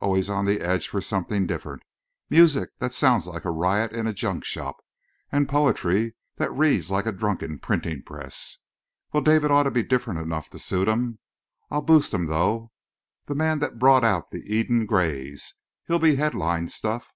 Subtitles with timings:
[0.00, 1.82] Always on edge for something different
[2.30, 4.76] music that sounds like a riot in a junk shop
[5.32, 8.58] and poetry that reads like a drunken printing press.
[9.12, 11.18] Well, David ought to be different enough to suit 'em.
[11.72, 12.70] I'll boost him, though:
[13.26, 15.54] 'The Man that Brought Out the Eden Grays!'
[15.88, 17.12] He'll be headline stuff!"